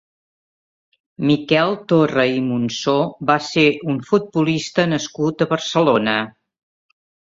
Miquel 1.31 1.73
Torra 1.91 2.25
i 2.39 2.41
Monsó 2.47 2.97
va 3.33 3.37
ser 3.51 3.69
un 3.95 4.03
futbolista 4.11 4.91
nascut 4.93 5.49
a 5.49 5.53
Barcelona. 5.57 6.23